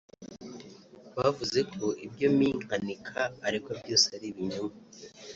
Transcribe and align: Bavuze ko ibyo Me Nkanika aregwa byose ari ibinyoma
Bavuze 1.17 1.59
ko 1.73 1.85
ibyo 2.05 2.27
Me 2.37 2.47
Nkanika 2.63 3.21
aregwa 3.45 3.71
byose 3.81 4.05
ari 4.15 4.25
ibinyoma 4.31 4.75